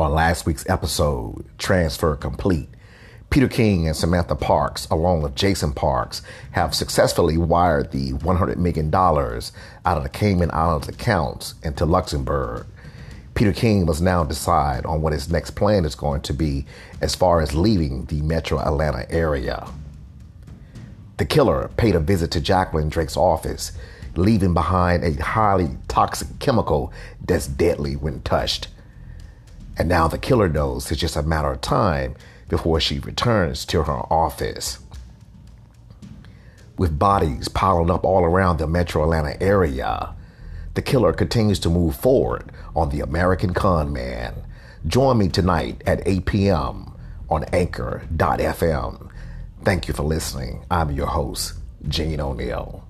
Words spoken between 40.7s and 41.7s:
the killer continues to